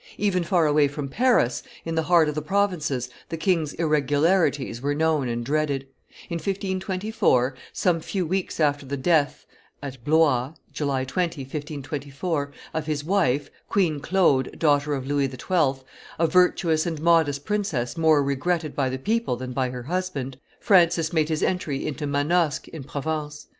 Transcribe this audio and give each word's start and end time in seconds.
Even 0.17 0.43
far 0.43 0.65
away 0.65 0.87
from 0.87 1.07
Paris, 1.09 1.61
in 1.85 1.93
the 1.93 2.01
heart 2.01 2.27
of 2.27 2.33
the 2.33 2.41
provinces, 2.41 3.07
the 3.29 3.37
king's 3.37 3.73
irregularities 3.73 4.81
were 4.81 4.95
known 4.95 5.27
and 5.27 5.45
dreaded. 5.45 5.83
In 6.27 6.37
1524, 6.39 7.55
some 7.71 7.99
few 7.99 8.25
weeks 8.25 8.59
after 8.59 8.83
the 8.83 8.97
death 8.97 9.45
[at 9.83 10.03
Blois, 10.03 10.53
July 10.73 11.03
20, 11.05 11.43
1524] 11.43 12.51
of 12.73 12.87
his 12.87 13.03
wife, 13.03 13.51
Queen 13.69 13.99
Claude, 13.99 14.57
daughter 14.57 14.95
of 14.95 15.05
Louis 15.05 15.29
XII., 15.29 15.83
a 16.17 16.25
virtuous 16.25 16.87
and 16.87 16.99
modest 16.99 17.45
princess 17.45 17.95
more 17.95 18.23
regretted 18.23 18.75
by 18.75 18.89
the 18.89 18.97
people 18.97 19.35
than 19.35 19.51
by 19.51 19.69
her 19.69 19.83
husband, 19.83 20.39
Francis 20.59 21.13
made 21.13 21.29
his 21.29 21.43
entry 21.43 21.85
into 21.85 22.07
Manosque, 22.07 22.67
in 22.69 22.85
Provence. 22.85 23.45